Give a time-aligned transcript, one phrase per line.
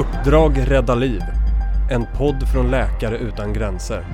[0.00, 1.20] Uppdrag rädda liv.
[1.90, 4.04] En podd från Läkare utan gränser.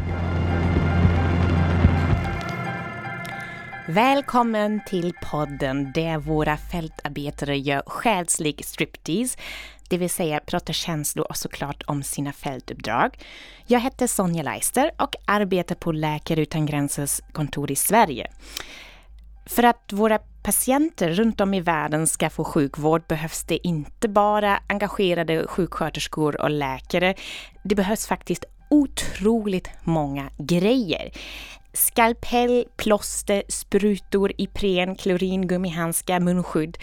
[3.89, 9.39] Välkommen till podden där våra fältarbetare gör själslig striptease,
[9.89, 13.19] det vill säga pratar känslor och såklart om sina fältuppdrag.
[13.67, 18.31] Jag heter Sonja Leister och arbetar på Läkare utan gränsers kontor i Sverige.
[19.47, 24.61] För att våra patienter runt om i världen ska få sjukvård behövs det inte bara
[24.67, 27.15] engagerade sjuksköterskor och läkare.
[27.65, 31.11] Det behövs faktiskt otroligt många grejer.
[31.73, 36.79] Skalpell, plåster, sprutor, Ipren, klorin, gummihandskar, munskydd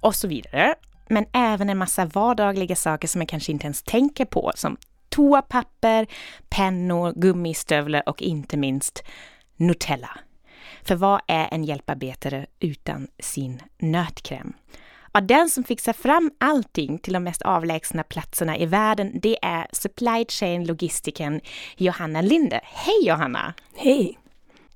[0.00, 0.74] och så vidare.
[1.08, 4.76] Men även en massa vardagliga saker som man kanske inte ens tänker på som
[5.08, 6.06] toapapper,
[6.48, 9.04] pennor, gummistövlar och inte minst
[9.56, 10.18] Nutella.
[10.84, 14.52] För vad är en hjälparbetare utan sin nötkräm?
[15.12, 19.66] Ja, den som fixar fram allting till de mest avlägsna platserna i världen, det är
[19.72, 21.40] supply chain logistiken
[21.76, 22.60] Johanna Linde.
[22.62, 23.54] Hej Johanna!
[23.76, 24.18] Hej!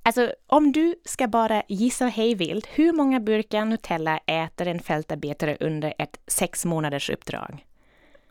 [0.03, 5.93] Alltså, om du ska bara gissa hejvilt, hur många burkar Nutella äter en fältarbetare under
[5.97, 7.65] ett sex månaders uppdrag?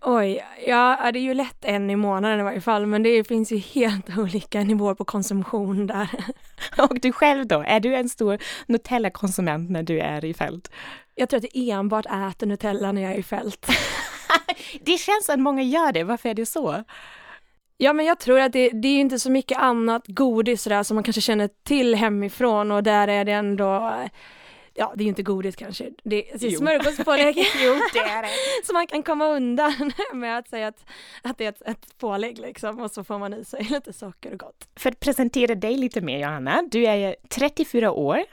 [0.01, 3.53] Oj, ja det är ju lätt en i månaden i varje fall, men det finns
[3.53, 6.11] ju helt olika nivåer på konsumtion där.
[6.79, 10.71] Och du själv då, är du en stor Nutella-konsument när du är i fält?
[11.15, 13.71] Jag tror att jag enbart äter Nutella när jag är i fält.
[14.81, 16.85] det känns som att många gör det, varför är det så?
[17.77, 20.95] Ja men jag tror att det, det är inte så mycket annat godis där som
[20.95, 23.95] man kanske känner till hemifrån och där är det ändå
[24.79, 27.37] ja det är ju inte godis kanske, det är smörgåspålägg.
[27.65, 28.29] jo det är det.
[28.67, 30.85] så man kan komma undan med att säga att,
[31.23, 34.33] att det är ett, ett pålägg liksom och så får man i sig lite socker
[34.33, 34.69] och gott.
[34.77, 38.25] För att presentera dig lite mer Johanna, du är 34 år,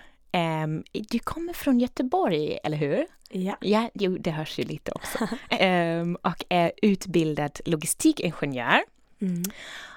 [0.64, 3.06] um, du kommer från Göteborg, eller hur?
[3.30, 3.58] Ja.
[3.62, 5.28] Ja, jo, det hörs ju lite också.
[5.64, 8.84] um, och är utbildad logistikingenjör.
[9.22, 9.44] Mm.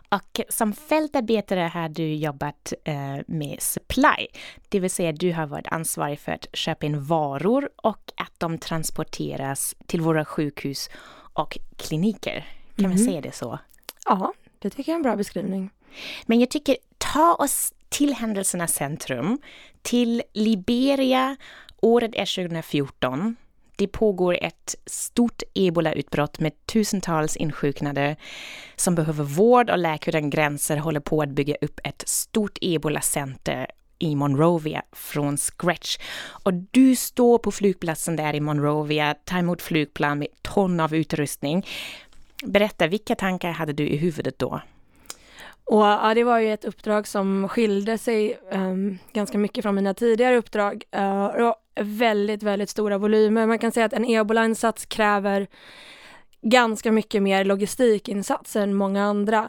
[0.08, 4.26] Och som fältarbetare har du jobbat eh, med supply,
[4.69, 8.58] det vill säga du har varit ansvarig för att köpa in varor och att de
[8.58, 10.91] transporteras till våra sjukhus
[11.32, 12.47] och kliniker.
[12.76, 12.97] Kan mm.
[12.97, 13.58] man säga det så?
[14.04, 15.70] Ja, det tycker jag är en bra beskrivning.
[16.26, 19.38] Men jag tycker, ta oss till händelsernas centrum,
[19.82, 21.36] till Liberia,
[21.80, 23.36] året är 2014.
[23.78, 28.16] Det pågår ett stort ebolautbrott med tusentals insjuknade
[28.77, 33.66] som behöver vård och Läkare gränser håller på att bygga upp ett stort ebolacenter
[33.99, 35.99] i Monrovia från scratch.
[36.44, 41.66] Och du står på flygplatsen där i Monrovia, tar emot flygplan med ton av utrustning.
[42.45, 44.60] Berätta, vilka tankar hade du i huvudet då?
[45.65, 49.95] Och ja, det var ju ett uppdrag som skilde sig um, ganska mycket från mina
[49.95, 50.84] tidigare uppdrag.
[50.97, 51.53] Uh,
[51.83, 53.47] väldigt, väldigt stora volymer.
[53.47, 55.47] Man kan säga att en ebolainsats kräver
[56.43, 59.49] ganska mycket mer logistikinsats än många andra.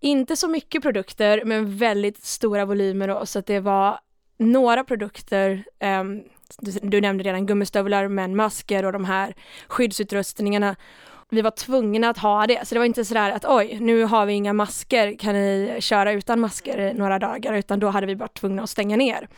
[0.00, 4.00] Inte så mycket produkter, men väldigt stora volymer då, så att det var
[4.38, 5.64] några produkter,
[6.00, 6.22] um,
[6.58, 9.34] du, du nämnde redan gummistövlar, men masker och de här
[9.68, 10.76] skyddsutrustningarna
[11.30, 12.68] vi var tvungna att ha det.
[12.68, 16.12] Så det var inte sådär att oj, nu har vi inga masker, kan ni köra
[16.12, 19.28] utan masker några dagar, utan då hade vi varit tvungna att stänga ner.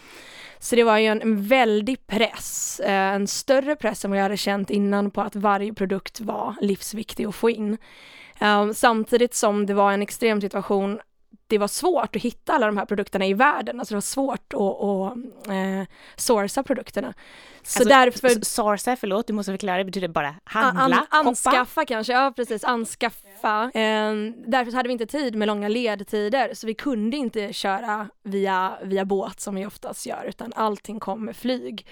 [0.63, 4.37] Så det var ju en väldig press, eh, en större press än vad jag hade
[4.37, 7.79] känt innan på att varje produkt var livsviktig att få in.
[8.41, 11.01] Eh, samtidigt som det var en extrem situation
[11.51, 14.55] det var svårt att hitta alla de här produkterna i världen, alltså det var svårt
[14.55, 17.15] att, att eh, sourca produkterna.
[17.63, 18.45] Så alltså, därför...
[18.45, 23.71] Sourca, förlåt, du måste förklara, det betyder bara handla, an, Anskaffa kanske, ja precis, anskaffa.
[23.75, 24.13] Eh,
[24.47, 29.05] därför hade vi inte tid med långa ledtider, så vi kunde inte köra via, via
[29.05, 31.87] båt som vi oftast gör, utan allting kom med flyg.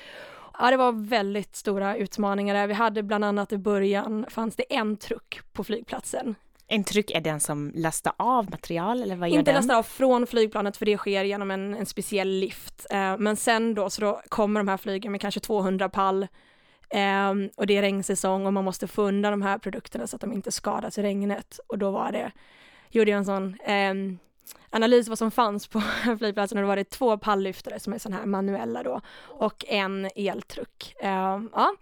[0.59, 2.67] Ja, det var väldigt stora utmaningar där.
[2.67, 6.35] Vi hade bland annat i början, fanns det en truck på flygplatsen
[6.71, 9.57] en tryck är den som lastar av material eller vad gör Inte den?
[9.57, 12.87] lastar av från flygplanet för det sker genom en, en speciell lift.
[12.91, 16.23] Eh, men sen då så då kommer de här flygen med kanske 200 pall
[16.91, 20.21] eh, och det är regnsäsong och man måste få undan de här produkterna så att
[20.21, 22.33] de inte skadas i regnet och då var det,
[22.91, 23.95] gjorde jag en sån eh,
[24.71, 25.81] analys vad som fanns på
[26.19, 30.09] flygplatsen och då var det två palllyftare som är sådana här manuella då och en
[30.17, 30.95] eltruck.
[31.01, 31.75] Eh, ja.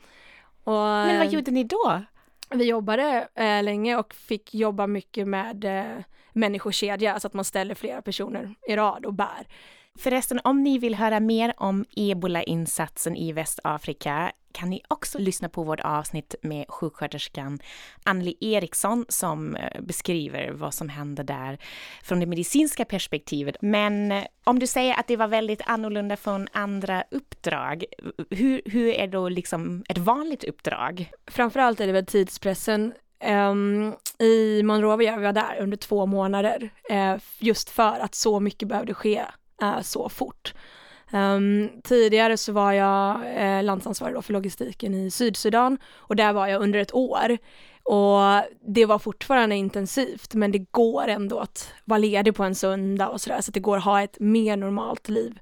[0.65, 0.73] Och,
[1.07, 2.03] Men vad gjorde ni då?
[2.51, 7.75] Vi jobbade eh, länge och fick jobba mycket med eh, människokedja, alltså att man ställer
[7.75, 9.47] flera personer i rad och bär.
[9.99, 15.63] Förresten, om ni vill höra mer om ebola-insatsen i Västafrika kan ni också lyssna på
[15.63, 17.59] vårt avsnitt med sjuksköterskan
[18.05, 21.59] Anneli Eriksson som eh, beskriver vad som hände där
[22.03, 23.57] från det medicinska perspektivet.
[23.61, 28.63] Men eh, om du säger att det var väldigt annorlunda från andra uppdrag, eh, hur,
[28.65, 31.11] hur är då liksom ett vanligt uppdrag?
[31.27, 32.93] Framförallt är det väl tidspressen
[33.51, 38.69] um, i Monrovia, vi var där under två månader, uh, just för att så mycket
[38.69, 39.23] behövde ske
[39.83, 40.55] så fort.
[41.13, 46.63] Um, tidigare så var jag eh, landsansvarig för logistiken i Sydsudan och där var jag
[46.63, 47.39] under ett år.
[47.83, 48.21] Och
[48.61, 53.21] det var fortfarande intensivt men det går ändå att vara ledig på en söndag och
[53.21, 55.39] sådär så att det går att ha ett mer normalt liv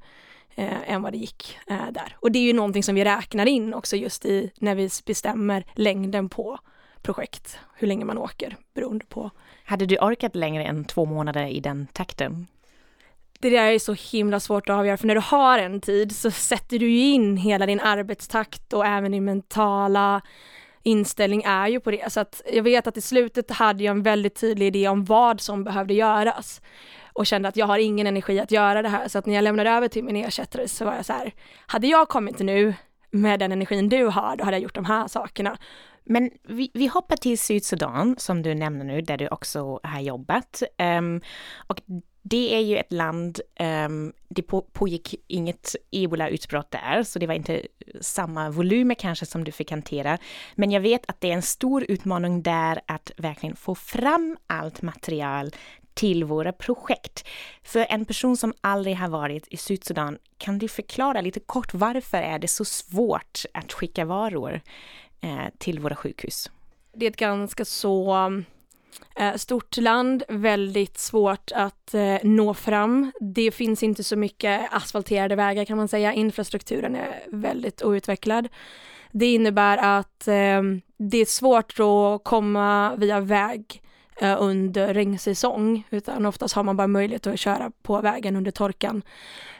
[0.54, 2.16] eh, än vad det gick eh, där.
[2.20, 5.64] Och det är ju någonting som vi räknar in också just i när vi bestämmer
[5.74, 6.58] längden på
[7.02, 9.30] projekt, hur länge man åker beroende på.
[9.64, 12.46] Hade du orkat längre än två månader i den takten?
[13.44, 16.30] Det där är så himla svårt att avgöra för när du har en tid så
[16.30, 20.20] sätter du ju in hela din arbetstakt och även din mentala
[20.82, 22.12] inställning är ju på det.
[22.12, 25.40] Så att jag vet att i slutet hade jag en väldigt tydlig idé om vad
[25.40, 26.62] som behövde göras
[27.12, 29.08] och kände att jag har ingen energi att göra det här.
[29.08, 31.34] Så att när jag lämnade över till min ersättare så var jag så här,
[31.66, 32.74] hade jag kommit nu
[33.10, 35.56] med den energin du har, då hade jag gjort de här sakerna.
[36.04, 40.62] Men vi, vi hoppar till Sydsudan som du nämner nu, där du också har jobbat.
[40.98, 41.20] Um,
[41.66, 41.80] och
[42.26, 43.40] det är ju ett land,
[43.86, 47.66] um, det på, pågick inget ebola-utbrott där, så det var inte
[48.00, 50.18] samma volymer kanske som du fick hantera.
[50.54, 54.82] Men jag vet att det är en stor utmaning där att verkligen få fram allt
[54.82, 55.54] material
[55.94, 57.28] till våra projekt.
[57.62, 62.18] För en person som aldrig har varit i Sydsudan, kan du förklara lite kort varför
[62.18, 64.60] är det så svårt att skicka varor
[65.20, 66.50] eh, till våra sjukhus?
[66.92, 68.14] Det är ett ganska så
[69.16, 73.12] Eh, stort land, väldigt svårt att eh, nå fram.
[73.20, 76.12] Det finns inte så mycket asfalterade vägar kan man säga.
[76.12, 78.48] Infrastrukturen är väldigt outvecklad.
[79.12, 80.62] Det innebär att eh,
[80.96, 83.80] det är svårt att komma via väg
[84.16, 89.02] Eh, under regnsäsong, utan oftast har man bara möjlighet att köra på vägen under torkan.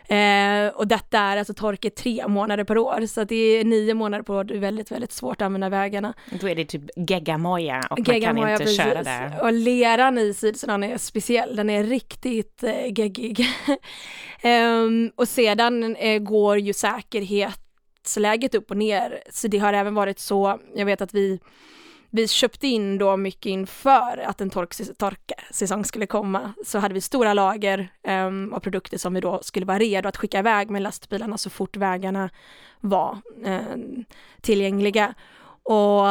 [0.08, 4.24] Eh, och detta är alltså torka tre månader per år, så det är nio månader
[4.24, 6.14] per år, det är väldigt, väldigt svårt att använda vägarna.
[6.40, 8.76] Då är det typ geggamoja och geggamoja, man kan inte precis.
[8.76, 9.42] köra där.
[9.42, 13.40] Och leran i Sydsudan är speciell, den är riktigt eh, geggig.
[14.42, 14.82] eh,
[15.14, 20.60] och sedan eh, går ju säkerhetsläget upp och ner, så det har även varit så,
[20.76, 21.40] jag vet att vi
[22.14, 27.34] vi köpte in då mycket inför att en torksäsong skulle komma, så hade vi stora
[27.34, 31.38] lager um, av produkter som vi då skulle vara redo att skicka iväg med lastbilarna
[31.38, 32.30] så fort vägarna
[32.80, 34.04] var um,
[34.40, 35.14] tillgängliga.
[35.62, 36.06] Och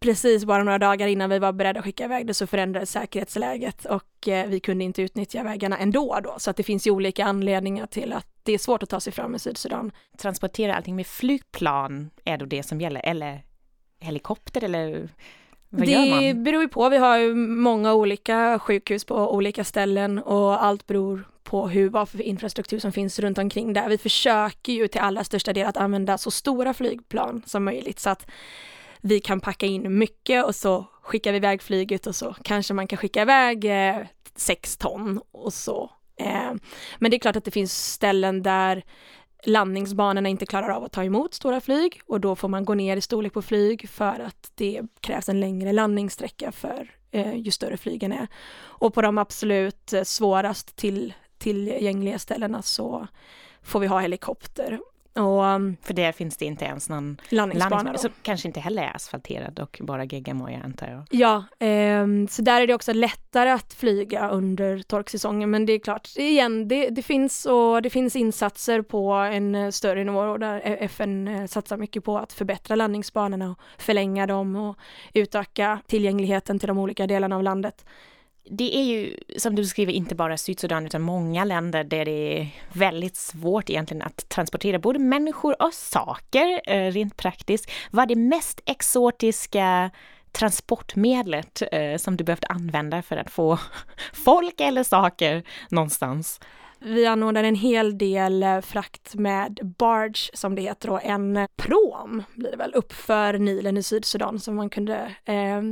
[0.00, 3.84] precis bara några dagar innan vi var beredda att skicka iväg det så förändrades säkerhetsläget
[3.84, 6.34] och eh, vi kunde inte utnyttja vägarna ändå då.
[6.38, 9.12] Så att det finns ju olika anledningar till att det är svårt att ta sig
[9.12, 9.92] fram i Sydsudan.
[10.18, 13.42] Transportera allting med flygplan är då det som gäller, eller
[14.00, 15.08] helikopter eller
[15.68, 16.22] vad det gör man?
[16.22, 16.88] Det beror ju på.
[16.88, 22.08] Vi har ju många olika sjukhus på olika ställen och allt beror på hur, vad
[22.08, 23.88] för infrastruktur som finns runt omkring där.
[23.88, 28.10] Vi försöker ju till allra största del att använda så stora flygplan som möjligt så
[28.10, 28.26] att
[29.00, 32.86] vi kan packa in mycket och så skickar vi iväg flyget och så kanske man
[32.86, 33.96] kan skicka iväg eh,
[34.36, 35.90] sex ton och så.
[36.16, 36.52] Eh,
[36.98, 38.84] men det är klart att det finns ställen där
[39.44, 42.96] landningsbanorna inte klarar av att ta emot stora flyg och då får man gå ner
[42.96, 47.76] i storlek på flyg för att det krävs en längre landningssträcka för eh, ju större
[47.76, 48.28] flygen är.
[48.58, 53.06] Och på de absolut eh, svårast till, tillgängliga ställena så
[53.62, 54.80] får vi ha helikopter
[55.14, 57.76] och, um, För där finns det inte ens någon landningsbana.
[57.76, 61.06] Landnings som kanske inte heller är asfalterad och bara geggamoja antar jag.
[61.10, 65.78] Ja, eh, så där är det också lättare att flyga under torksäsongen men det är
[65.78, 70.40] klart, igen, det, det, finns, och det finns insatser på en eh, större nivå och
[70.40, 74.76] där FN eh, satsar mycket på att förbättra landningsbanorna och förlänga dem och
[75.14, 77.84] utöka tillgängligheten till de olika delarna av landet
[78.50, 82.48] det är ju, som du skriver, inte bara Sydsudan utan många länder där det är
[82.72, 87.70] väldigt svårt egentligen att transportera både människor och saker eh, rent praktiskt.
[87.90, 89.90] Vad är det mest exotiska
[90.32, 93.58] transportmedlet eh, som du behövde använda för att få
[94.12, 96.40] folk eller saker någonstans?
[96.78, 102.22] Vi anordnar en hel del eh, frakt med barge som det heter och en prom
[102.34, 105.62] blir det väl uppför Nilen i Sydsudan som man kunde eh,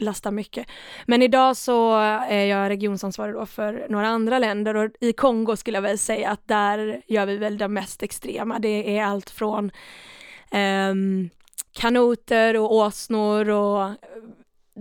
[0.00, 0.66] lasta mycket.
[1.06, 1.96] Men idag så
[2.28, 6.30] är jag regionsansvarig då för några andra länder och i Kongo skulle jag väl säga
[6.30, 8.58] att där gör vi väl det mest extrema.
[8.58, 9.70] Det är allt från
[10.90, 11.30] um,
[11.72, 13.90] kanoter och åsnor och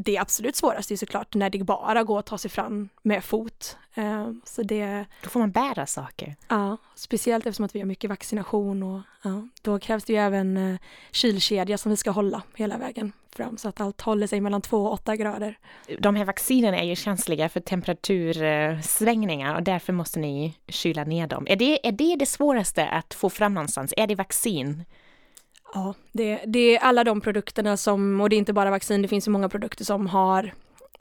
[0.05, 3.77] det absolut svåraste är såklart när det bara går att ta sig fram med fot.
[3.93, 5.05] Ehm, så det...
[5.23, 6.35] Då får man bära saker.
[6.47, 10.57] Ja, speciellt eftersom att vi har mycket vaccination och ja, då krävs det ju även
[10.57, 10.79] eh,
[11.11, 14.85] kylkedja som vi ska hålla hela vägen fram så att allt håller sig mellan 2
[14.85, 15.57] och 8 grader.
[15.99, 21.47] De här vaccinerna är ju känsliga för temperatursvängningar och därför måste ni kyla ner dem.
[21.49, 23.93] Är det, är det det svåraste att få fram någonstans?
[23.97, 24.83] Är det vaccin?
[25.73, 29.07] Ja, det, det är alla de produkterna som, och det är inte bara vaccin, det
[29.07, 30.53] finns ju många produkter som har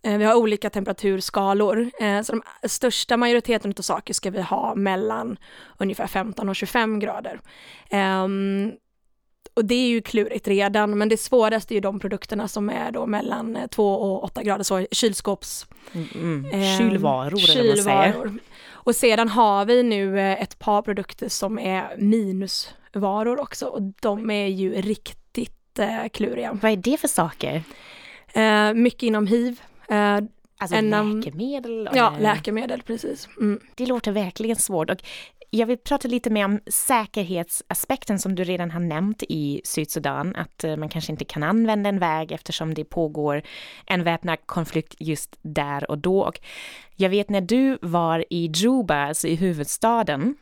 [0.03, 4.75] eh, vi har olika temperaturskalor, eh, så de största majoriteten av saker ska vi ha
[4.75, 5.37] mellan
[5.79, 7.41] ungefär 15 och 25 grader.
[7.91, 8.73] Um,
[9.55, 12.93] och det är ju klurigt redan, men det svåraste är ju de produkterna som är
[12.93, 15.67] då mellan 2 och 8 grader, så kylskåps...
[15.93, 16.51] Mm, mm.
[16.53, 18.39] Ehm, kylvaror, kylvaror.
[18.71, 24.31] Och sedan har vi nu ett par produkter som är minus varor också och de
[24.31, 26.59] är ju riktigt eh, kluriga.
[26.63, 27.63] Vad är det för saker?
[28.33, 29.61] Eh, mycket inom hiv.
[29.89, 30.19] Eh,
[30.59, 31.89] alltså en, läkemedel?
[31.95, 33.29] Ja, läkemedel, precis.
[33.41, 33.61] Mm.
[33.75, 35.03] Det låter verkligen svårt och
[35.51, 40.65] jag vill prata lite mer om säkerhetsaspekten som du redan har nämnt i Sydsudan, att
[40.65, 43.43] eh, man kanske inte kan använda en väg eftersom det pågår
[43.87, 46.21] en väpnad konflikt just där och då.
[46.21, 46.41] Och
[46.97, 50.37] jag vet när du var i Juba, alltså i huvudstaden,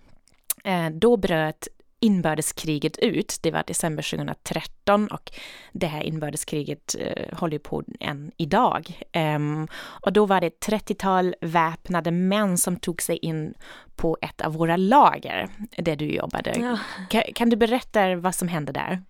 [0.65, 1.69] eh, då bröt
[2.01, 3.39] inbördeskriget ut.
[3.43, 5.33] Det var december 2013 och
[5.73, 9.01] det här inbördeskriget eh, håller på än idag.
[9.37, 13.55] Um, och då var det ett 30-tal väpnade män som tog sig in
[13.97, 16.55] på ett av våra lager där du jobbade.
[16.61, 16.79] Ja.
[17.11, 19.03] Kan, kan du berätta vad som hände där?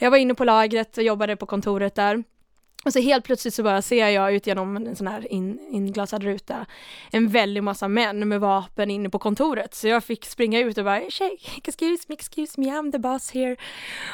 [0.00, 2.24] Jag var inne på lagret och jobbade på kontoret där.
[2.88, 6.22] Och så helt plötsligt så bara ser jag ut genom en sån här in, inglasad
[6.22, 6.66] ruta
[7.10, 9.74] en väldig massa män med vapen inne på kontoret.
[9.74, 13.30] Så jag fick springa ut och bara tjej, excuse me, excuse me, I'm the boss
[13.30, 13.56] here.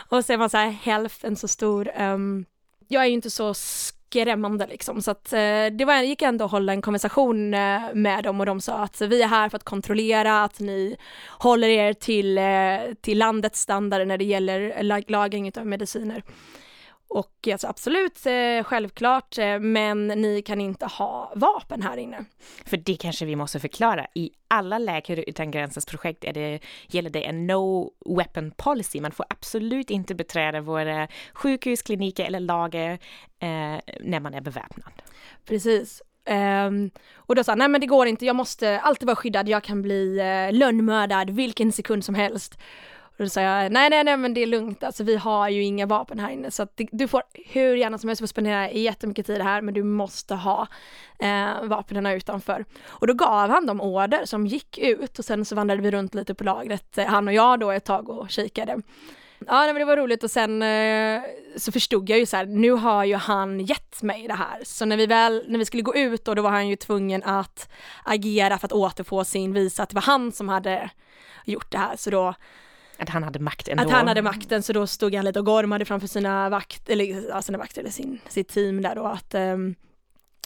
[0.09, 1.91] Och sen var så här hälften så stor.
[2.01, 2.45] Um,
[2.89, 6.51] jag är ju inte så skrämmande liksom, så att uh, det var, gick ändå att
[6.51, 9.65] hålla en konversation uh, med dem och de sa att vi är här för att
[9.65, 10.97] kontrollera att ni
[11.29, 16.23] håller er till, uh, till landets standard när det gäller lagring av mediciner.
[17.15, 22.25] Och alltså absolut, eh, självklart, eh, men ni kan inte ha vapen här inne.
[22.65, 24.07] För det kanske vi måste förklara.
[24.15, 29.01] I alla Läkare utan gränsens projekt är det, gäller det en no weapon policy.
[29.01, 32.93] Man får absolut inte beträda våra sjukhus, kliniker eller lager
[33.39, 34.93] eh, när man är beväpnad.
[35.45, 36.03] Precis.
[36.67, 39.49] Um, och då sa han, nej men det går inte, jag måste alltid vara skyddad,
[39.49, 42.59] jag kan bli uh, lönnmördad vilken sekund som helst.
[43.17, 45.63] Och då sa jag, nej nej nej men det är lugnt, alltså vi har ju
[45.63, 49.27] inga vapen här inne så att du får hur gärna som helst få spendera jättemycket
[49.27, 50.67] tid här men du måste ha
[51.19, 52.65] eh, vapnen utanför.
[52.87, 56.15] Och då gav han dem order som gick ut och sen så vandrade vi runt
[56.15, 58.83] lite på lagret, eh, han och jag då ett tag och kikade.
[59.47, 61.23] Ja, men det var roligt och sen eh,
[61.57, 64.61] så förstod jag ju så här, nu har ju han gett mig det här.
[64.65, 67.23] Så när vi väl, när vi skulle gå ut då, då var han ju tvungen
[67.23, 67.69] att
[68.05, 70.91] agera för att återfå sin visa att det var han som hade
[71.45, 71.97] gjort det här.
[71.97, 72.35] Så då
[72.99, 73.83] att han hade makt ändå.
[73.83, 77.29] Att han hade makten, så då stod han lite och gormade framför sina vakter, eller
[77.29, 79.75] ja, sina vakter, eller sin, sitt team där då, att um,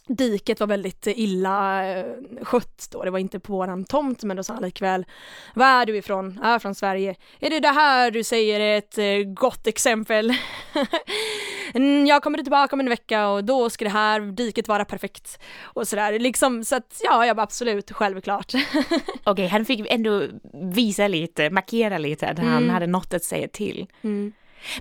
[0.08, 2.04] diket var väldigt illa eh,
[2.42, 5.06] skött då, det var inte på våran tomt, men då sa han likväl,
[5.54, 6.38] var är du ifrån?
[6.42, 7.14] Jag är från Sverige.
[7.40, 10.32] Är det det här du säger är ett eh, gott exempel?
[11.74, 15.38] Mm, jag kommer tillbaka om en vecka och då ska det här diket vara perfekt.
[15.62, 18.54] Och sådär, liksom, så att ja, jag var absolut, självklart.
[18.54, 20.22] Okej, okay, han fick ändå
[20.52, 22.52] visa lite, markera lite att mm.
[22.52, 23.86] han hade något att säga till.
[24.02, 24.32] Mm.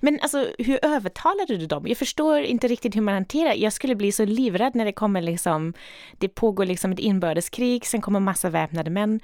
[0.02, 1.88] Men alltså hur övertalade du dem?
[1.88, 5.22] Jag förstår inte riktigt hur man hanterar Jag skulle bli så livrädd när det kommer
[5.22, 5.74] liksom,
[6.18, 9.20] det pågår liksom ett inbördeskrig, sen kommer massa väpnade män.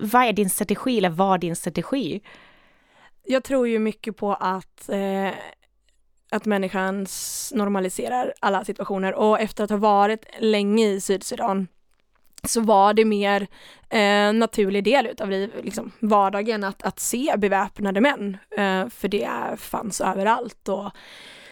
[0.00, 2.20] Vad är din strategi eller vad är din strategi?
[3.24, 5.30] Jag tror ju mycket på att eh,
[6.32, 7.06] att människan
[7.52, 11.68] normaliserar alla situationer och efter att ha varit länge i Sydsudan
[12.44, 13.46] så var det mer
[13.90, 15.30] eh, naturlig del utav
[15.62, 20.68] liksom, vardagen att, att se beväpnade män, eh, för det fanns överallt.
[20.68, 20.90] Och,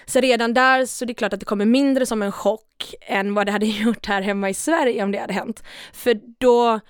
[0.06, 3.34] så redan där så det är klart att det kommer mindre som en chock än
[3.34, 5.62] vad det hade gjort här hemma i Sverige om det hade hänt.
[5.92, 6.80] För då,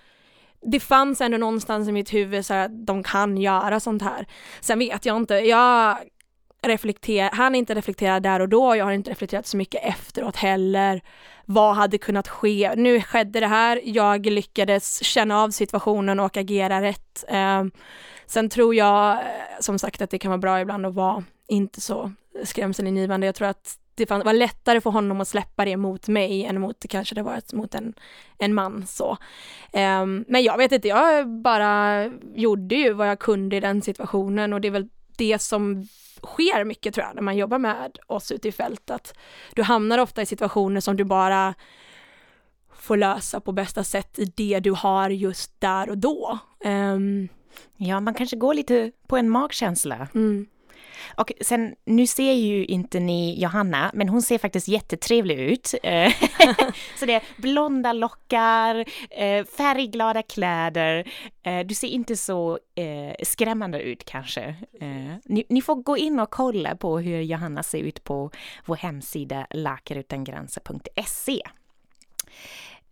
[0.62, 4.26] det fanns ändå någonstans i mitt huvud så att de kan göra sånt här.
[4.61, 5.99] Sen vet jag inte, jag
[6.62, 11.00] reflektera, han inte reflekterat där och då, jag har inte reflekterat så mycket efteråt heller.
[11.44, 12.72] Vad hade kunnat ske?
[12.76, 17.24] Nu skedde det här, jag lyckades känna av situationen och agera rätt.
[17.28, 17.64] Eh,
[18.26, 19.20] sen tror jag eh,
[19.60, 22.12] som sagt att det kan vara bra ibland att vara inte så
[22.44, 23.26] skrämselingivande.
[23.26, 26.84] Jag tror att det var lättare för honom att släppa det mot mig än mot
[26.88, 27.94] kanske det varit mot en,
[28.38, 29.16] en man så.
[29.72, 34.52] Um, men jag vet inte, jag bara gjorde ju vad jag kunde i den situationen
[34.52, 34.88] och det är väl
[35.20, 35.88] det som
[36.22, 39.14] sker mycket tror jag när man jobbar med oss ute i fältet.
[39.54, 41.54] Du hamnar ofta i situationer som du bara
[42.74, 46.38] får lösa på bästa sätt i det du har just där och då.
[46.64, 47.28] Um,
[47.76, 50.08] ja, man kanske går lite på en magkänsla.
[50.14, 50.46] Mm.
[51.14, 55.75] Och sen, nu ser ju inte ni Johanna, men hon ser faktiskt jättetrevlig ut.
[55.82, 56.12] Eh,
[56.99, 61.12] så det är blonda lockar, eh, färgglada kläder.
[61.42, 62.58] Eh, du ser inte så
[63.22, 64.54] skrämmande ut kanske.
[65.25, 68.30] Ni, ni, får gå in och kolla på hur Johanna ser ut på
[68.66, 71.42] vår hemsida läkareutangränser.se.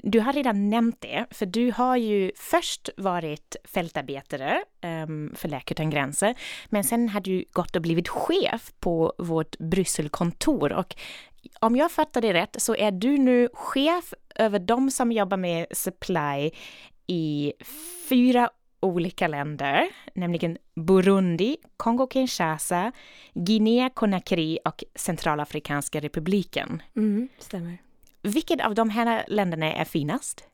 [0.02, 5.74] Du har redan nämnt det, för du har ju först varit fältarbetare um, för Läkare
[5.74, 6.34] utan gränser,
[6.68, 10.96] men sen har du gått och blivit chef på vårt Brysselkontor och
[11.60, 15.66] om jag fattar det rätt så är du nu chef över de som jobbar med
[15.70, 16.50] supply
[17.06, 17.52] i
[18.08, 18.50] fyra
[18.80, 22.92] olika länder, nämligen Burundi, Kongo-Kinshasa,
[23.34, 26.82] Guinea-Conakry och Centralafrikanska republiken.
[26.96, 27.78] Mm, stämmer.
[28.28, 30.44] Vilket av de här länderna är finast?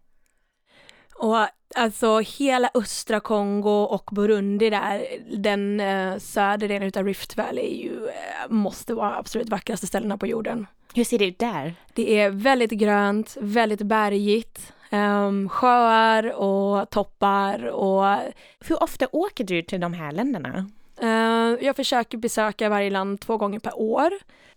[1.14, 1.36] Och
[1.74, 7.84] alltså hela östra Kongo och Burundi där, den eh, södra delen av Rift Valley är
[7.84, 10.66] ju, eh, måste vara absolut vackraste ställena på jorden.
[10.94, 11.74] Hur ser det ut där?
[11.94, 18.18] Det är väldigt grönt, väldigt bergigt, um, sjöar och toppar och...
[18.60, 20.70] Hur ofta åker du till de här länderna?
[21.02, 24.10] Uh, jag försöker besöka varje land två gånger per år.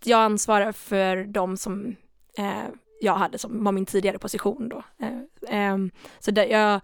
[0.04, 1.96] Jag ansvarar för de som
[2.38, 2.68] uh,
[3.00, 4.82] jag hade som var min tidigare position då.
[5.02, 6.80] Eh, ehm, så där jag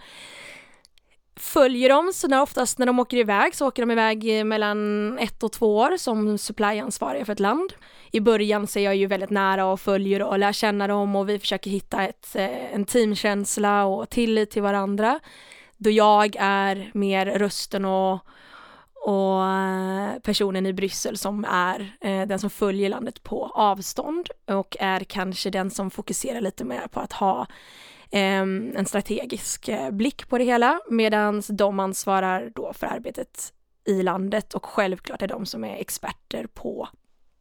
[1.37, 5.43] följer dem, så när oftast när de åker iväg så åker de iväg mellan ett
[5.43, 7.73] och två år som supplyansvariga för ett land.
[8.11, 11.29] I början så är jag ju väldigt nära och följer och lär känna dem och
[11.29, 15.21] vi försöker hitta ett, eh, en teamkänsla och tillit till varandra.
[15.77, 18.19] Då jag är mer rösten och
[19.05, 24.77] och eh, personen i Bryssel som är eh, den som följer landet på avstånd och
[24.81, 27.41] är kanske den som fokuserar lite mer på att ha
[28.11, 33.53] eh, en strategisk eh, blick på det hela medan de ansvarar då för arbetet
[33.85, 36.89] i landet och självklart är de som är experter på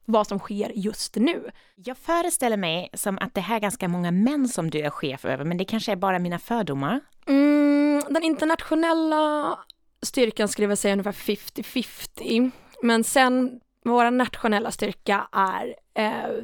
[0.05, 1.49] vad som sker just nu.
[1.75, 5.25] Jag föreställer mig som att det här är ganska många män som du är chef
[5.25, 6.99] över, men det kanske är bara mina fördomar?
[7.27, 9.57] Mm, den internationella
[10.03, 12.51] styrkan skulle jag säga ungefär 50-50.
[12.81, 16.43] Men sen vår nationella styrka är eh,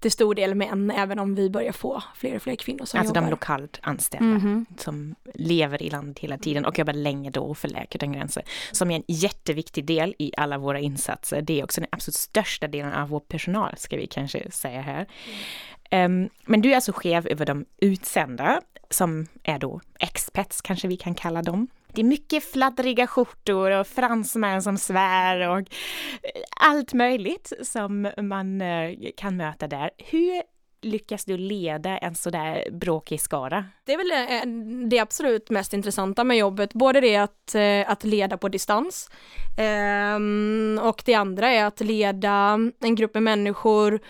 [0.00, 3.10] till stor del män, även om vi börjar få fler och fler kvinnor som alltså
[3.10, 3.20] jobbar.
[3.20, 4.80] Alltså de lokalt anställda mm -hmm.
[4.80, 8.90] som lever i landet hela tiden och jobbar länge då för Läkare utan gränser, som
[8.90, 11.42] är en jätteviktig del i alla våra insatser.
[11.42, 15.06] Det är också den absolut största delen av vår personal, ska vi kanske säga här.
[15.90, 16.22] Mm.
[16.22, 20.96] Um, men du är alltså chef över de utsända, som är då expats, kanske vi
[20.96, 21.68] kan kalla dem.
[21.96, 25.64] Det är mycket fladdriga skjortor och fransmän som svär och eh,
[26.60, 29.90] allt möjligt som man eh, kan möta där.
[29.98, 30.42] Hur
[30.82, 33.64] lyckas du leda en sådär bråkig skara?
[33.84, 37.54] Det är väl eh, det absolut mest intressanta med jobbet, både det att,
[37.86, 39.10] att leda på distans
[39.58, 44.00] ehm, och det andra är att leda en grupp med människor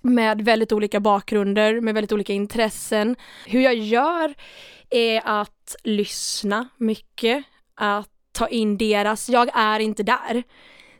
[0.00, 3.16] med väldigt olika bakgrunder, med väldigt olika intressen.
[3.46, 4.34] Hur jag gör
[4.90, 10.42] är att lyssna mycket, att ta in deras, jag är inte där.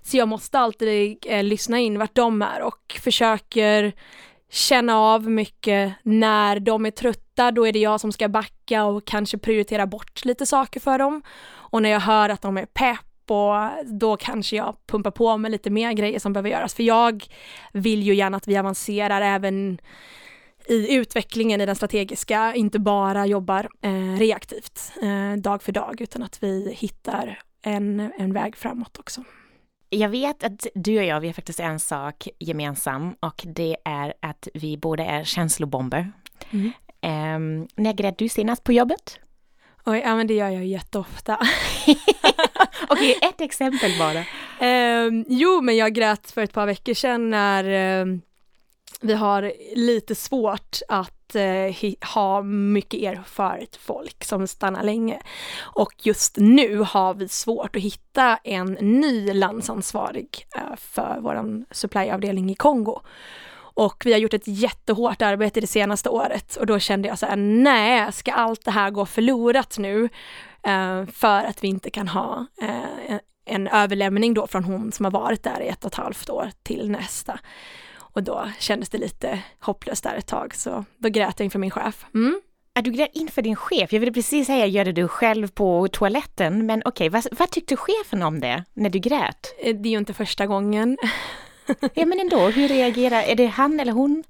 [0.03, 3.93] Så jag måste alltid eh, lyssna in vart de är och försöker
[4.51, 9.05] känna av mycket när de är trötta, då är det jag som ska backa och
[9.05, 11.23] kanske prioritera bort lite saker för dem.
[11.49, 15.51] Och när jag hör att de är pepp och då kanske jag pumpar på med
[15.51, 16.75] lite mer grejer som behöver göras.
[16.75, 17.25] För jag
[17.73, 19.79] vill ju gärna att vi avancerar även
[20.69, 26.23] i utvecklingen i den strategiska, inte bara jobbar eh, reaktivt eh, dag för dag, utan
[26.23, 29.25] att vi hittar en, en väg framåt också.
[29.91, 34.15] Jag vet att du och jag, vi har faktiskt en sak gemensam och det är
[34.23, 36.13] att vi båda är känslobomber.
[36.51, 36.73] Mm.
[37.03, 39.19] Um, när grät du senast på jobbet?
[39.85, 41.39] Oj, ja men det gör jag jätteofta.
[42.89, 44.19] Okej, ett exempel bara.
[45.07, 48.23] Um, jo, men jag grät för ett par veckor sedan när um,
[49.07, 55.21] vi har lite svårt att eh, ha mycket erfaret folk som stannar länge.
[55.61, 62.51] Och just nu har vi svårt att hitta en ny landsansvarig eh, för vår supplyavdelning
[62.51, 63.01] i Kongo.
[63.77, 67.27] Och vi har gjort ett jättehårt arbete det senaste året och då kände jag så
[67.27, 70.09] här, nej, ska allt det här gå förlorat nu
[70.63, 75.05] eh, för att vi inte kan ha eh, en, en överlämning då från hon som
[75.05, 77.41] har varit där i ett och ett halvt år till nästa.
[78.17, 81.71] Och då kändes det lite hopplöst där ett tag, så då grät jag inför min
[81.71, 82.07] chef.
[82.15, 82.41] Mm.
[82.75, 83.93] Är du grät inför din chef?
[83.93, 87.51] Jag ville precis säga, gör det du själv på toaletten, men okej, okay, vad, vad
[87.51, 89.55] tyckte chefen om det, när du grät?
[89.59, 90.99] Eh, det är ju inte första gången.
[91.95, 94.25] ja, men ändå, hur reagerar, är det han eller hon?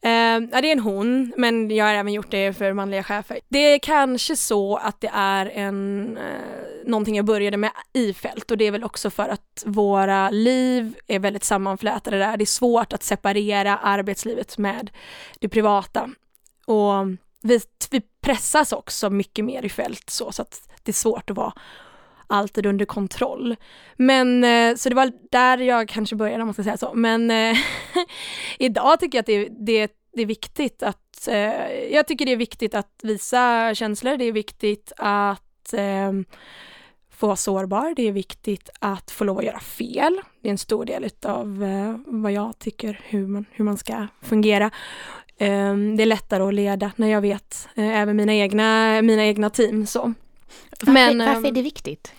[0.00, 0.10] Eh,
[0.52, 3.40] ja, det är en hon, men jag har även gjort det för manliga chefer.
[3.48, 8.50] Det är kanske så att det är en eh, någonting jag började med i fält
[8.50, 12.36] och det är väl också för att våra liv är väldigt sammanflätade där.
[12.36, 14.90] Det är svårt att separera arbetslivet med
[15.38, 16.10] det privata.
[16.66, 17.06] Och
[17.42, 21.36] vi, vi pressas också mycket mer i fält så, så att det är svårt att
[21.36, 21.52] vara
[22.28, 23.56] alltid under kontroll.
[23.96, 26.94] Men eh, så det var där jag kanske började om man ska säga så.
[26.94, 27.56] Men eh,
[28.58, 32.36] idag tycker jag att det, det, det är viktigt att, eh, jag tycker det är
[32.36, 35.44] viktigt att visa känslor, det är viktigt att
[37.10, 40.20] få vara sårbar, det är viktigt att få lov att göra fel.
[40.42, 41.64] Det är en stor del av
[42.06, 44.70] vad jag tycker hur man, hur man ska fungera.
[45.38, 49.86] Det är lättare att leda när jag vet även mina egna, mina egna team.
[49.86, 50.14] Så.
[50.70, 52.12] Varför, Men, varför är ehm, det viktigt?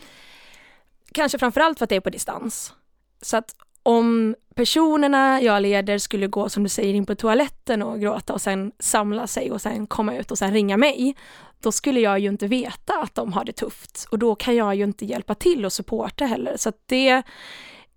[1.11, 2.73] Kanske framförallt för att det är på distans.
[3.21, 7.99] Så att om personerna jag leder skulle gå som du säger in på toaletten och
[7.99, 11.15] gråta och sen samla sig och sen komma ut och sen ringa mig,
[11.59, 14.75] då skulle jag ju inte veta att de har det tufft och då kan jag
[14.75, 16.57] ju inte hjälpa till och supporta heller.
[16.57, 17.23] Så det,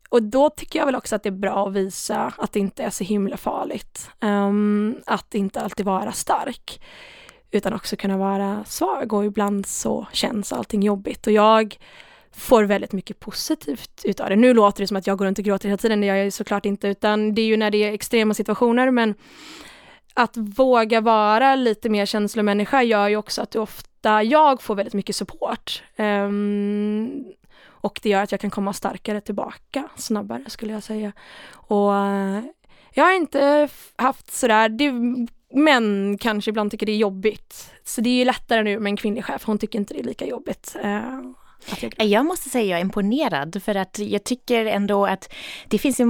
[0.09, 2.83] och då tycker jag väl också att det är bra att visa att det inte
[2.83, 4.11] är så himla farligt.
[4.21, 6.81] Um, att inte alltid vara stark
[7.53, 11.79] utan också kunna vara svag och ibland så känns allting jobbigt och jag
[12.33, 14.37] får väldigt mycket positivt utav det.
[14.37, 16.33] Nu låter det som att jag går runt och gråter hela tiden, det gör jag
[16.33, 19.15] såklart inte, utan det är ju när det är extrema situationer, men
[20.15, 24.95] att våga vara lite mer känslomänniska gör ju också att du ofta, jag får väldigt
[24.95, 25.83] mycket support.
[25.97, 27.25] Um,
[27.65, 31.13] och det gör att jag kan komma starkare tillbaka snabbare skulle jag säga.
[31.53, 32.41] Och eh,
[32.95, 34.93] jag har inte haft sådär, det
[35.55, 37.71] män kanske ibland tycker det är jobbigt.
[37.85, 40.05] Så det är ju lättare nu med en kvinnlig chef, hon tycker inte det är
[40.05, 40.77] lika jobbigt.
[40.85, 41.33] Uh,
[41.81, 42.07] jag...
[42.07, 45.35] jag måste säga jag är imponerad för att jag tycker ändå att
[45.69, 46.05] det finns ju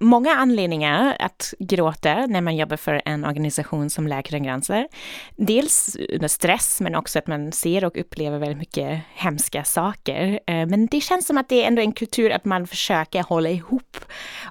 [0.00, 4.88] många anledningar att gråta när man jobbar för en organisation som Läkare gränser.
[5.36, 10.40] Dels under stress men också att man ser och upplever väldigt mycket hemska saker.
[10.46, 13.50] Eh, men det känns som att det är ändå en kultur att man försöker hålla
[13.50, 13.96] ihop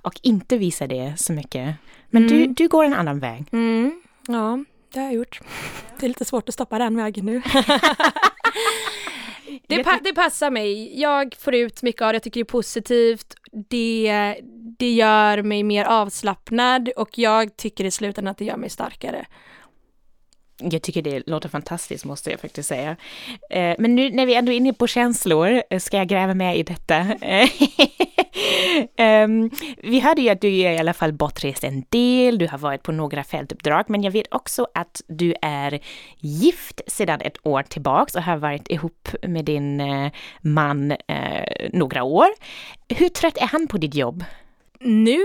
[0.01, 1.75] och inte visa det så mycket.
[2.09, 2.37] Men mm.
[2.37, 3.45] du, du går en annan väg.
[3.51, 4.01] Mm.
[4.27, 4.63] Ja,
[4.93, 5.39] det har jag gjort.
[5.99, 7.41] Det är lite svårt att stoppa den vägen nu.
[9.67, 11.01] Det, pa det, passar mig.
[11.01, 13.35] Jag får ut mycket av det, jag tycker det är positivt.
[13.69, 14.35] Det,
[14.79, 19.25] det gör mig mer avslappnad och jag tycker i slutändan att det gör mig starkare.
[20.57, 22.95] Jag tycker det låter fantastiskt måste jag faktiskt säga.
[23.49, 26.57] Eh, men nu när vi ändå är inne på känslor eh, ska jag gräva med
[26.57, 26.95] i detta.
[28.97, 32.83] um, vi hörde ju att du i alla fall bortrest en del, du har varit
[32.83, 35.79] på några fältuppdrag, men jag vet också att du är
[36.17, 42.03] gift sedan ett år tillbaks och har varit ihop med din uh, man uh, några
[42.03, 42.27] år.
[42.89, 44.23] Hur trött är han på ditt jobb?
[44.79, 45.19] Nu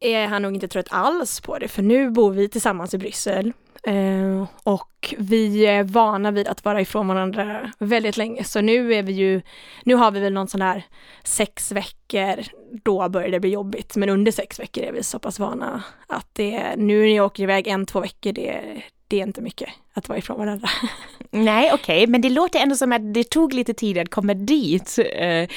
[0.00, 3.52] är han nog inte trött alls på det, för nu bor vi tillsammans i Bryssel
[3.86, 9.02] Eh, och vi är vana vid att vara ifrån varandra väldigt länge, så nu är
[9.02, 9.42] vi ju,
[9.84, 10.82] nu har vi väl någon sån här
[11.24, 12.44] sex veckor,
[12.84, 16.28] då börjar det bli jobbigt, men under sex veckor är vi så pass vana att
[16.32, 20.08] det, nu när jag åker iväg en, två veckor, det, det är inte mycket att
[20.08, 20.68] vara ifrån varandra.
[21.44, 22.06] Nej, okej, okay.
[22.06, 24.98] men det låter ändå som att det tog lite tid att komma dit.
[24.98, 25.48] Uh,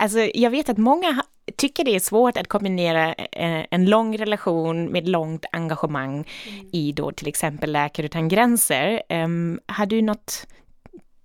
[0.00, 1.22] alltså, jag vet att många
[1.56, 6.14] tycker det är svårt att kombinera eh, en lång relation med långt engagemang
[6.48, 6.68] mm.
[6.72, 9.02] i då till exempel Läkare utan gränser.
[9.08, 10.46] Um, har du något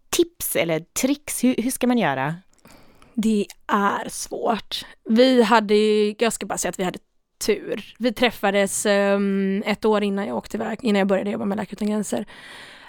[0.09, 1.43] tips eller tricks?
[1.43, 2.35] Hur, ska man göra?
[3.13, 4.85] Det är svårt.
[5.09, 5.75] Vi hade,
[6.19, 6.99] jag ska bara säga att vi hade
[7.45, 7.95] tur.
[7.99, 11.73] Vi träffades um, ett år innan jag åkte iväg, innan jag började jobba med Läkare
[11.73, 12.25] utan gränser.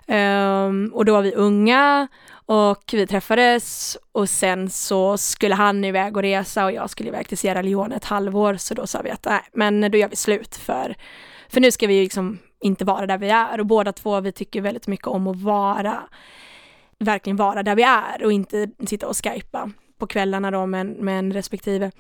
[0.09, 2.09] Um, och då var vi unga
[2.47, 7.29] och vi träffades och sen så skulle han iväg och resa och jag skulle iväg
[7.29, 10.17] till Sierra Leone ett halvår så då sa vi att nej, men då gör vi
[10.17, 10.97] slut för,
[11.49, 14.61] för nu ska vi liksom inte vara där vi är och båda två vi tycker
[14.61, 16.03] väldigt mycket om att vara,
[16.99, 21.19] verkligen vara där vi är och inte sitta och skypa på kvällarna då med, med
[21.19, 21.91] en respektive.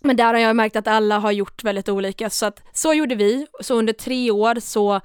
[0.00, 3.14] Men där har jag märkt att alla har gjort väldigt olika så att så gjorde
[3.14, 3.46] vi.
[3.60, 5.00] Så under tre år så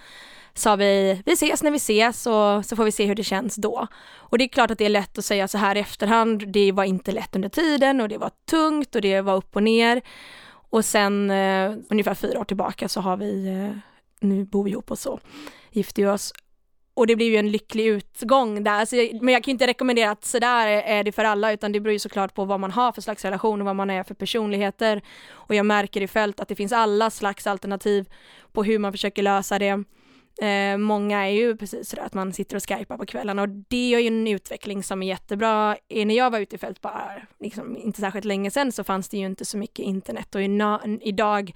[0.54, 3.56] sa vi, vi ses när vi ses och så får vi se hur det känns
[3.56, 3.88] då.
[4.16, 6.72] Och det är klart att det är lätt att säga så här i efterhand, det
[6.72, 10.02] var inte lätt under tiden och det var tungt och det var upp och ner.
[10.70, 13.78] Och sen eh, ungefär fyra år tillbaka så har vi, eh,
[14.20, 15.20] nu bor vi ihop och så
[15.72, 16.34] gifte vi oss.
[16.94, 20.26] Och det blir ju en lycklig utgång där, alltså, men jag kan inte rekommendera att
[20.26, 23.02] sådär är det för alla, utan det beror ju såklart på vad man har för
[23.02, 25.02] slags relation och vad man är för personligheter.
[25.30, 28.10] Och jag märker i fält att det finns alla slags alternativ
[28.52, 29.84] på hur man försöker lösa det.
[30.42, 33.94] Eh, många är ju precis sådär att man sitter och skypar på kvällarna och det
[33.94, 35.78] är ju en utveckling som är jättebra.
[35.90, 39.10] Eh, när jag var ute i fält bara, liksom, inte särskilt länge sedan så fanns
[39.10, 40.42] det ju inte så mycket internet och
[41.02, 41.54] idag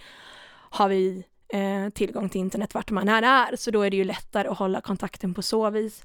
[0.69, 4.03] har vi eh, tillgång till internet vart man än är, så då är det ju
[4.03, 6.03] lättare att hålla kontakten på så vis.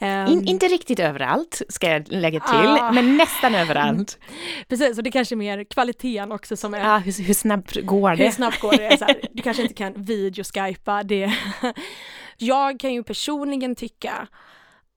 [0.00, 4.18] Um, In, inte riktigt överallt, ska jag lägga till, ah, men nästan överallt.
[4.68, 6.78] Precis, och det är kanske är mer kvaliteten också som är...
[6.78, 8.24] Ja, hur, hur snabbt går det?
[8.24, 8.98] Hur snabbt går det?
[8.98, 11.32] Så här, du kanske inte kan videoskypa det.
[12.36, 14.28] jag kan ju personligen tycka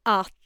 [0.06, 0.39] att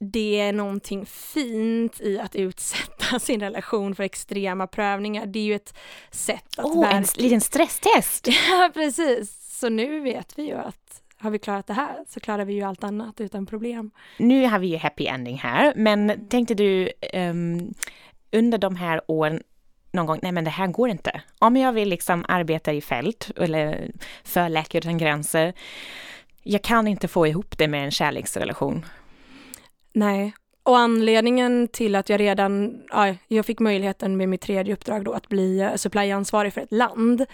[0.00, 5.26] det är någonting fint i att utsätta sin relation för extrema prövningar.
[5.26, 5.74] Det är ju ett
[6.10, 7.04] sätt att oh, verkligen...
[7.16, 8.28] en liten stresstest!
[8.48, 9.58] Ja, precis.
[9.60, 12.62] Så nu vet vi ju att har vi klarat det här så klarar vi ju
[12.62, 13.90] allt annat utan problem.
[14.18, 17.74] Nu har vi ju happy ending här, men tänkte du um,
[18.32, 19.42] under de här åren
[19.92, 21.20] någon gång, nej men det här går inte.
[21.38, 23.90] Om jag vill liksom arbeta i fält eller
[24.24, 25.52] för Läkare utan gränser,
[26.42, 28.84] jag kan inte få ihop det med en kärleksrelation.
[29.92, 35.04] Nej, och anledningen till att jag redan, ja, jag fick möjligheten med mitt tredje uppdrag
[35.04, 37.26] då att bli eh, supplyansvarig för ett land.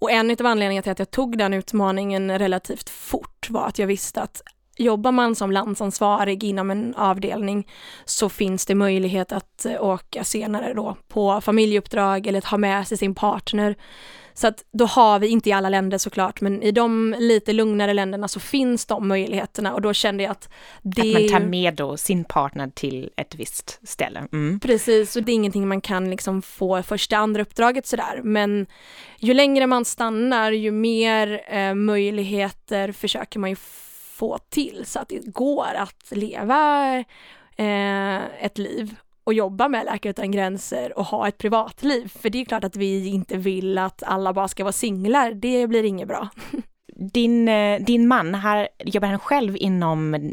[0.00, 3.86] Och en av anledningarna till att jag tog den utmaningen relativt fort var att jag
[3.86, 4.42] visste att
[4.76, 7.68] jobbar man som landsansvarig inom en avdelning
[8.04, 12.88] så finns det möjlighet att eh, åka senare då på familjeuppdrag eller att ha med
[12.88, 13.76] sig sin partner.
[14.38, 17.94] Så att då har vi, inte i alla länder såklart, men i de lite lugnare
[17.94, 20.48] länderna så finns de möjligheterna och då kände jag att
[20.82, 21.00] det...
[21.00, 24.28] Att man tar med då sin partner till ett visst ställe.
[24.32, 24.60] Mm.
[24.60, 28.66] Precis, och det är ingenting man kan liksom få första, andra uppdraget sådär, men
[29.18, 33.56] ju längre man stannar, ju mer eh, möjligheter försöker man ju
[34.12, 36.94] få till så att det går att leva
[37.56, 38.96] eh, ett liv
[39.28, 42.12] och jobba med Läkare Utan Gränser och ha ett privatliv.
[42.20, 45.66] För det är klart att vi inte vill att alla bara ska vara singlar, det
[45.66, 46.28] blir inget bra.
[47.12, 50.32] Din, eh, din man, här, jobbar han själv inom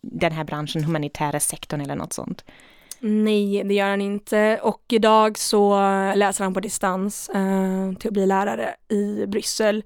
[0.00, 2.44] den här branschen, humanitära sektorn eller något sånt?
[3.00, 5.80] Nej, det gör han inte och idag så
[6.14, 9.84] läser han på distans eh, till att bli lärare i Bryssel.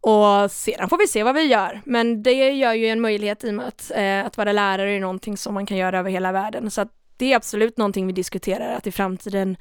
[0.00, 3.50] Och sedan får vi se vad vi gör, men det gör ju en möjlighet i
[3.50, 6.32] och med att, eh, att vara lärare är någonting som man kan göra över hela
[6.32, 6.70] världen.
[6.70, 9.56] Så att det är absolut någonting vi diskuterar, att i framtiden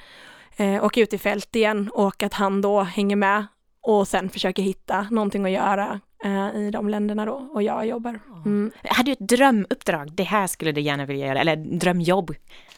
[0.57, 3.45] eh, åka ut i fält igen och att han då hänger med
[3.81, 8.19] och sen försöker hitta någonting att göra eh, i de länderna då och jag jobbar.
[8.45, 8.71] Mm.
[8.83, 10.11] Har du ett drömuppdrag?
[10.11, 12.35] Det här skulle du gärna vilja göra, eller drömjobb?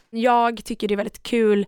[0.09, 1.65] Jag tycker det är väldigt kul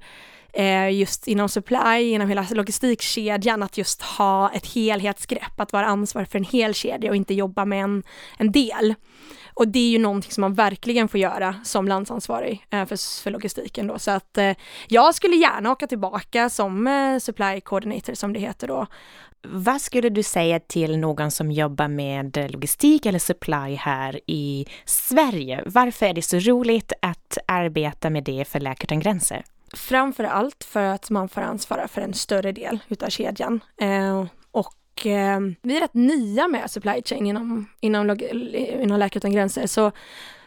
[0.54, 6.28] eh, just inom supply, inom hela logistikkedjan, att just ha ett helhetsgrepp, att vara ansvarig
[6.28, 8.04] för en hel kedja och inte jobba med en,
[8.38, 8.96] en del.
[9.60, 13.32] Och det är ju någonting som man verkligen får göra som landsansvarig eh, för, för
[13.32, 14.00] logistiken då.
[14.00, 14.52] Så att eh,
[14.88, 18.88] jag skulle gärna åka tillbaka som eh, supply coordinator som det heter då.
[19.42, 25.64] Vad skulle du säga till någon som jobbar med logistik eller supply här i Sverige?
[25.66, 29.44] Varför är det så roligt att arbeta med det för Läkare Utan Gränser?
[29.74, 33.60] Framför allt för att man får ansvara för en större del utav kedjan.
[34.52, 34.74] Och
[35.06, 38.18] eh, vi är rätt nya med supply chain inom, inom,
[38.82, 39.68] inom Läkare Utan Gränser.
[39.68, 39.92] Så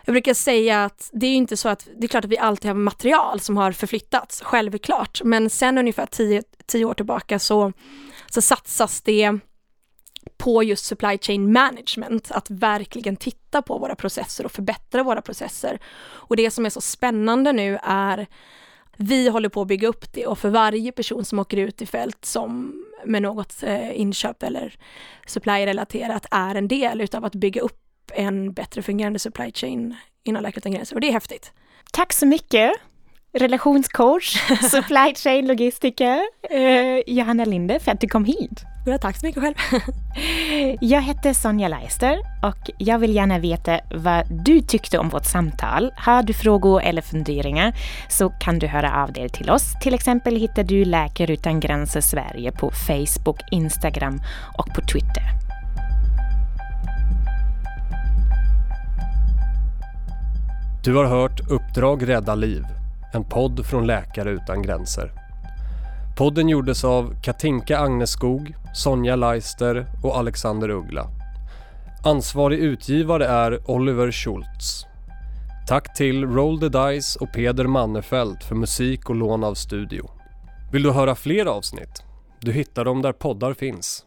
[0.04, 2.68] jag brukar säga att det är inte så att, det är klart att vi alltid
[2.68, 5.22] har material som har förflyttats, självklart.
[5.24, 7.72] Men sen ungefär tio, tio år tillbaka så,
[8.30, 9.38] så satsas det
[10.36, 15.78] på just supply chain management, att verkligen titta på våra processer och förbättra våra processer.
[16.02, 18.26] Och det som är så spännande nu är
[18.96, 21.86] vi håller på att bygga upp det och för varje person som åker ut i
[21.86, 24.74] fält som med något eh, inköp eller
[25.26, 27.78] supply-relaterat är en del utav att bygga upp
[28.14, 31.52] en bättre fungerande supply chain inom Läkare Utan Gränser och det är häftigt.
[31.92, 32.72] Tack så mycket!
[33.34, 34.36] Relationscoach,
[34.70, 38.64] supply chain logistiker, eh, Johanna Linde för att du kom hit.
[38.86, 39.54] Ja, tack så mycket själv.
[40.80, 45.92] jag heter Sonja Leister och jag vill gärna veta vad du tyckte om vårt samtal.
[45.96, 47.74] Har du frågor eller funderingar
[48.08, 49.74] så kan du höra av dig till oss.
[49.82, 54.20] Till exempel hittar du Läkare Utan Gränser Sverige på Facebook, Instagram
[54.58, 55.22] och på Twitter.
[60.84, 62.64] Du har hört Uppdrag Rädda Liv,
[63.12, 65.12] en podd från Läkare Utan Gränser.
[66.16, 71.08] Podden gjordes av Katinka Agneskog, Sonja Leister och Alexander Uggla.
[72.04, 74.86] Ansvarig utgivare är Oliver Schultz.
[75.68, 80.10] Tack till Roll the Dice och Peder Mannefelt för musik och lån av studio.
[80.72, 82.02] Vill du höra fler avsnitt?
[82.40, 84.04] Du hittar dem där poddar finns.